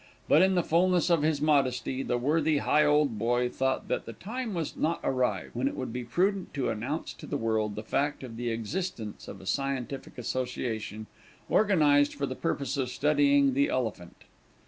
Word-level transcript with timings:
But 0.27 0.41
in 0.41 0.55
the 0.55 0.63
fullness 0.63 1.11
of 1.11 1.21
his 1.21 1.43
modesty 1.43 2.01
the 2.01 2.17
worthy 2.17 2.57
Higholdboy 2.57 3.51
thought 3.53 3.87
that 3.87 4.07
the 4.07 4.13
time 4.13 4.55
was 4.55 4.75
not 4.75 4.99
arrived 5.03 5.51
when 5.53 5.67
it 5.67 5.75
would 5.75 5.93
be 5.93 6.03
prudent 6.03 6.55
to 6.55 6.71
announce 6.71 7.13
to 7.13 7.27
the 7.27 7.37
world 7.37 7.75
the 7.75 7.83
fact 7.83 8.23
of 8.23 8.35
the 8.35 8.49
existence 8.49 9.27
of 9.27 9.39
a 9.39 9.45
scientific 9.45 10.17
association, 10.17 11.05
organized 11.49 12.15
for 12.15 12.25
the 12.25 12.33
purpose 12.33 12.77
of 12.77 12.89
studying 12.89 13.53
the 13.53 13.69
Elephant. 13.69 14.23